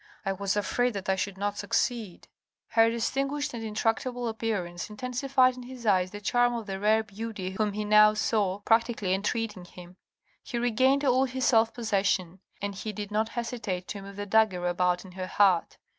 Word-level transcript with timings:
I 0.25 0.33
was 0.33 0.55
afraid 0.57 0.93
that 0.95 1.09
I 1.09 1.15
should 1.15 1.37
not 1.37 1.59
succeed." 1.59 2.27
Her 2.69 2.89
distinguished 2.89 3.53
and 3.53 3.63
intractable 3.63 4.27
appearance 4.27 4.89
in 4.89 4.97
tensified 4.97 5.55
in 5.55 5.61
his 5.61 5.85
eyes 5.85 6.09
the 6.09 6.19
charm 6.19 6.55
of 6.55 6.65
the 6.65 6.79
rare 6.79 7.03
beauty 7.03 7.51
whom 7.51 7.73
he 7.73 7.85
now 7.85 8.15
saw 8.15 8.61
practically 8.61 9.13
entreating 9.13 9.63
him. 9.65 9.97
He 10.41 10.57
regained 10.57 11.05
all 11.05 11.25
his 11.25 11.45
self 11.45 11.71
possession— 11.71 12.39
and 12.63 12.73
he 12.73 12.91
did 12.93 13.11
not 13.11 13.29
hesitate 13.37 13.87
to 13.89 14.01
move 14.01 14.15
the 14.15 14.25
dagger 14.25 14.67
about 14.67 15.05
in 15.05 15.11
her 15.11 15.27
heart. 15.27 15.77